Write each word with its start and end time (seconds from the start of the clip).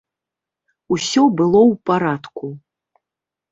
Усё 0.95 1.23
было 1.43 1.61
ў 1.71 1.77
парадку. 1.91 2.45